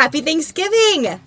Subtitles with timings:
[0.00, 1.20] Happy Thanksgiving!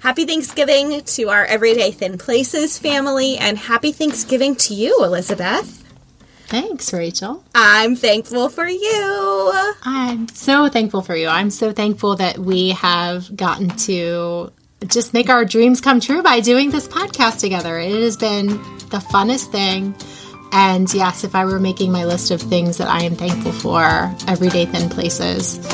[0.00, 5.84] Happy Thanksgiving to our Everyday Thin Places family, and happy Thanksgiving to you, Elizabeth.
[6.48, 7.44] Thanks, Rachel.
[7.54, 9.52] I'm thankful for you.
[9.84, 11.28] I'm so thankful for you.
[11.28, 14.52] I'm so thankful that we have gotten to
[14.88, 17.78] just make our dreams come true by doing this podcast together.
[17.78, 18.48] It has been
[18.88, 19.94] the funnest thing.
[20.50, 24.12] And yes, if I were making my list of things that I am thankful for,
[24.26, 25.64] Everyday Thin Places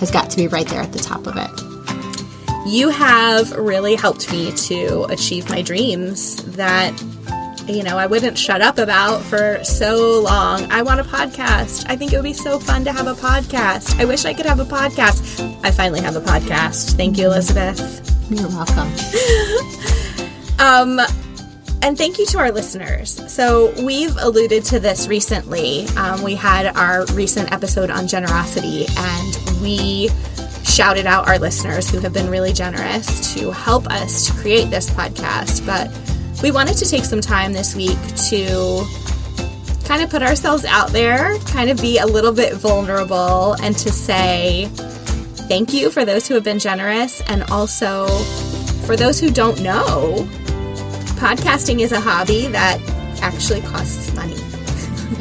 [0.00, 1.73] has got to be right there at the top of it.
[2.66, 6.92] You have really helped me to achieve my dreams that
[7.66, 10.70] you know, I wouldn't shut up about for so long.
[10.70, 11.86] I want a podcast.
[11.88, 13.98] I think it would be so fun to have a podcast.
[13.98, 15.62] I wish I could have a podcast.
[15.64, 16.96] I finally have a podcast.
[16.96, 17.80] Thank you, Elizabeth.
[18.30, 18.92] You're welcome.
[20.58, 21.00] um,
[21.82, 23.20] and thank you to our listeners.
[23.32, 25.86] So, we've alluded to this recently.
[25.96, 30.10] Um, we had our recent episode on generosity, and we
[30.64, 34.90] shouted out our listeners who have been really generous to help us to create this
[34.90, 35.64] podcast.
[35.64, 35.90] But
[36.42, 38.84] we wanted to take some time this week to
[39.84, 43.90] kind of put ourselves out there, kind of be a little bit vulnerable, and to
[43.90, 44.66] say
[45.48, 48.06] thank you for those who have been generous and also
[48.86, 50.26] for those who don't know.
[51.16, 52.80] Podcasting is a hobby that
[53.22, 54.36] actually costs money.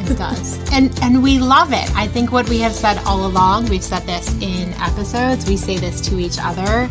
[0.10, 0.60] It does.
[0.72, 1.90] And and we love it.
[1.96, 5.78] I think what we have said all along, we've said this in episodes, we say
[5.78, 6.90] this to each other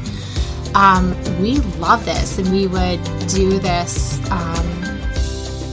[0.74, 4.18] um, we love this and we would do this.
[4.30, 4.66] Um,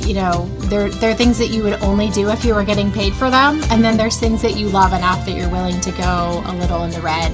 [0.06, 2.92] you know, there, there are things that you would only do if you were getting
[2.92, 3.62] paid for them.
[3.70, 6.84] And then there's things that you love enough that you're willing to go a little
[6.84, 7.32] in the red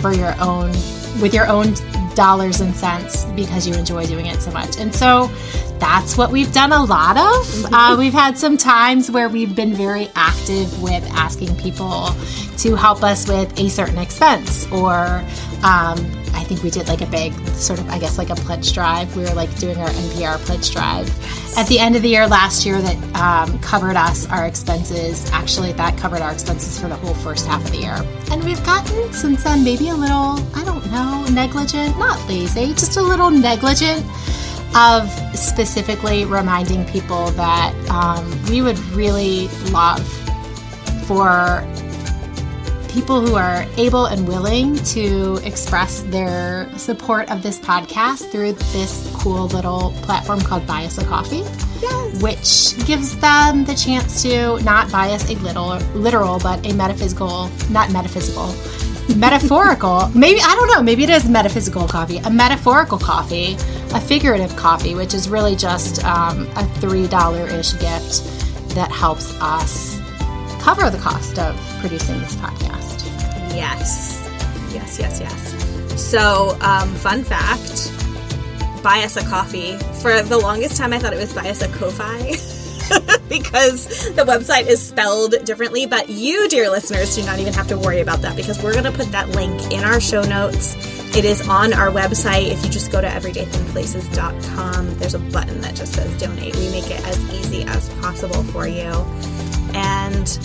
[0.00, 0.70] for your own,
[1.20, 1.74] with your own
[2.14, 4.78] dollars and cents because you enjoy doing it so much.
[4.78, 5.30] And so
[5.80, 7.66] that's what we've done a lot of.
[7.80, 12.08] Uh, we've had some times where we've been very active with asking people
[12.58, 15.24] to help us with a certain expense or
[15.62, 15.98] um,
[16.34, 19.16] I think we did like a big sort of, I guess, like a pledge drive.
[19.16, 21.08] We were like doing our NPR pledge drive
[21.56, 25.30] at the end of the year last year that um, covered us our expenses.
[25.30, 28.02] Actually, that covered our expenses for the whole first half of the year.
[28.30, 32.96] And we've gotten since then maybe a little, I don't know, negligent, not lazy, just
[32.96, 34.04] a little negligent
[34.74, 40.06] of specifically reminding people that um, we would really love
[41.06, 41.66] for
[42.90, 49.10] people who are able and willing to express their support of this podcast through this
[49.14, 51.44] cool little platform called Buy Us a Coffee.
[51.80, 52.22] Yes.
[52.22, 57.48] Which gives them the chance to not buy us a little literal, but a metaphysical,
[57.70, 58.54] not metaphysical,
[59.16, 60.08] metaphorical.
[60.14, 60.82] maybe I don't know.
[60.82, 63.56] Maybe it is metaphysical coffee, a metaphorical coffee,
[63.92, 68.24] a figurative coffee, which is really just um, a three dollar ish gift
[68.74, 69.98] that helps us
[70.60, 73.04] cover the cost of producing this podcast.
[73.54, 74.16] Yes.
[74.72, 76.00] Yes, yes, yes.
[76.00, 77.92] So, um, fun fact
[78.82, 79.76] buy us a coffee.
[80.00, 82.36] For the longest time, I thought it was buy us a Ko-Fi.
[83.28, 85.86] because the website is spelled differently.
[85.86, 88.84] But you, dear listeners, do not even have to worry about that because we're going
[88.84, 90.74] to put that link in our show notes.
[91.16, 92.52] It is on our website.
[92.52, 96.54] If you just go to everydaythinplaces.com, there's a button that just says donate.
[96.56, 98.92] We make it as easy as possible for you.
[99.74, 100.38] And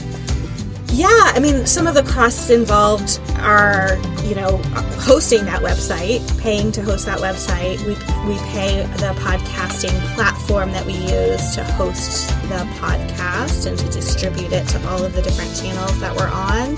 [0.96, 4.58] yeah, I mean, some of the costs involved are, you know,
[5.02, 7.80] hosting that website, paying to host that website.
[7.82, 7.94] We,
[8.28, 14.52] we pay the podcasting platform that we use to host the podcast and to distribute
[14.52, 16.78] it to all of the different channels that we're on.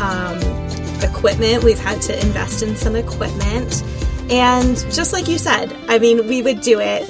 [0.00, 0.67] Um,
[1.02, 3.82] equipment, we've had to invest in some equipment.
[4.30, 7.08] And just like you said, I mean, we would do it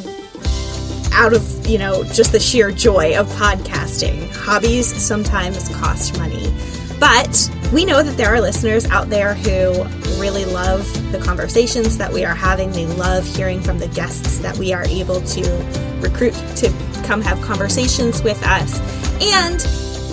[1.13, 4.31] out of, you know, just the sheer joy of podcasting.
[4.33, 6.55] Hobbies sometimes cost money.
[7.01, 9.83] But we know that there are listeners out there who
[10.21, 12.73] really love the conversations that we are having.
[12.73, 16.73] They love hearing from the guests that we are able to recruit to
[17.05, 18.81] come have conversations with us.
[19.21, 19.61] And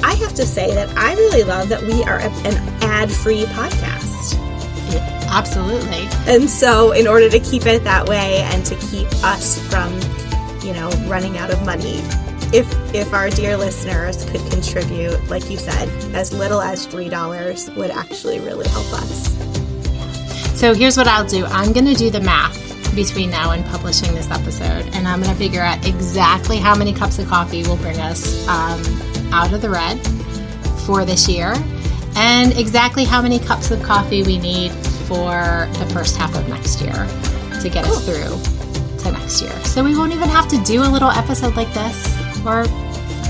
[0.06, 4.36] I have to say that I really love that we are an ad free podcast.
[4.94, 6.08] Yeah, absolutely.
[6.32, 9.92] And so, in order to keep it that way and to keep us from
[10.66, 12.00] you know, running out of money.
[12.52, 17.70] If if our dear listeners could contribute, like you said, as little as three dollars
[17.72, 19.36] would actually really help us.
[20.60, 21.46] So here's what I'll do.
[21.46, 22.64] I'm going to do the math
[22.96, 26.94] between now and publishing this episode, and I'm going to figure out exactly how many
[26.94, 28.82] cups of coffee will bring us um,
[29.36, 29.96] out of the red
[30.86, 31.54] for this year,
[32.16, 34.72] and exactly how many cups of coffee we need
[35.08, 36.94] for the first half of next year
[37.62, 38.40] to get us through
[39.04, 39.52] to next year.
[39.66, 42.66] So we won't even have to do a little episode like this or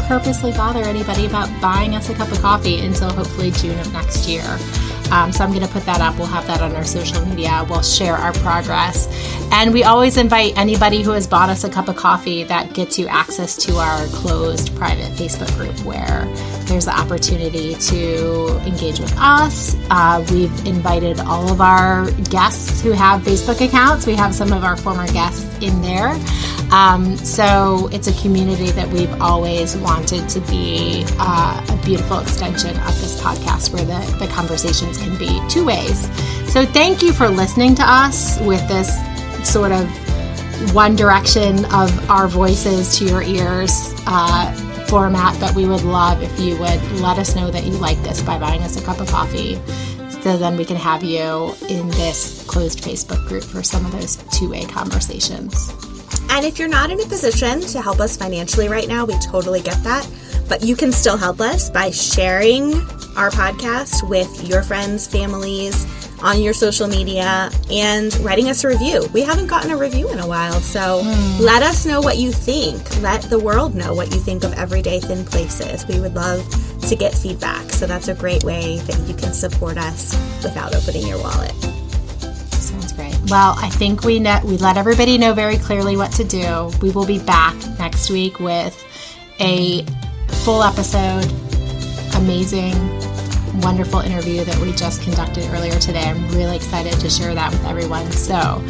[0.08, 4.28] purposely bother anybody about buying us a cup of coffee until hopefully June of next
[4.28, 4.46] year.
[5.12, 6.18] Um, so I'm going to put that up.
[6.18, 7.66] We'll have that on our social media.
[7.70, 9.08] We'll share our progress.
[9.52, 12.98] And we always invite anybody who has bought us a cup of coffee that gets
[12.98, 16.26] you access to our closed private Facebook group where
[16.66, 19.76] there's the opportunity to engage with us.
[19.90, 24.06] Uh, we've invited all of our guests who have Facebook accounts.
[24.06, 26.16] We have some of our former guests in there.
[26.72, 32.72] Um, so it's a community that we've always wanted to be uh, a beautiful extension
[32.72, 36.08] of this podcast where the, the conversations can be two ways.
[36.52, 38.90] So thank you for listening to us with this
[39.48, 39.88] sort of
[40.74, 44.54] one direction of our voices to your ears uh,
[44.88, 48.22] format, but we would love if you would let us know that you like this
[48.22, 49.56] by buying us a cup of coffee.
[50.22, 54.16] So then we can have you in this closed Facebook group for some of those
[54.32, 55.72] two way conversations.
[56.36, 59.62] And if you're not in a position to help us financially right now, we totally
[59.62, 60.06] get that.
[60.50, 62.74] But you can still help us by sharing
[63.16, 65.88] our podcast with your friends, families,
[66.22, 69.08] on your social media, and writing us a review.
[69.14, 71.40] We haven't gotten a review in a while, so mm.
[71.40, 73.02] let us know what you think.
[73.02, 75.88] Let the world know what you think of Everyday Thin Places.
[75.88, 76.46] We would love
[76.82, 77.70] to get feedback.
[77.70, 80.12] So that's a great way that you can support us
[80.44, 81.54] without opening your wallet.
[82.52, 83.05] Sounds great.
[83.28, 86.72] Well, I think we we let everybody know very clearly what to do.
[86.82, 88.76] We will be back next week with
[89.40, 89.84] a
[90.44, 91.26] full episode,
[92.16, 92.74] amazing
[93.62, 96.04] wonderful interview that we just conducted earlier today.
[96.04, 98.12] I'm really excited to share that with everyone.
[98.12, 98.62] So,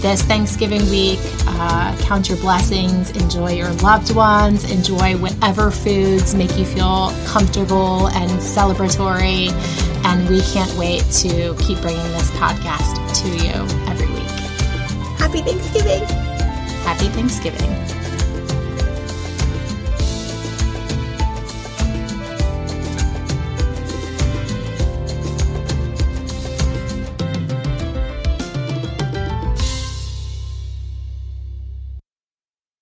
[0.00, 6.56] this Thanksgiving week, uh, count your blessings, enjoy your loved ones, enjoy whatever foods make
[6.56, 9.50] you feel comfortable and celebratory.
[10.04, 13.52] And we can't wait to keep bringing this podcast to you
[13.90, 14.22] every week.
[15.18, 16.06] Happy Thanksgiving!
[16.84, 18.01] Happy Thanksgiving.